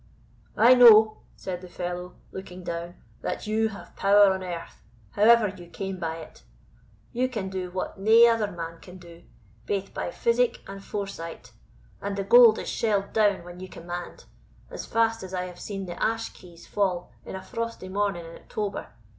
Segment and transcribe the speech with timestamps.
[0.57, 4.81] "I know," said the fellow, looking down, "that you have power on earth,
[5.11, 6.41] however you came by it;
[7.11, 9.21] you can do what nae other man can do,
[9.67, 11.53] baith by physic and foresight;
[12.01, 14.25] and the gold is shelled down when ye command,
[14.71, 18.33] as fast as I have seen the ash keys fall in a frosty morning in
[18.37, 18.87] October.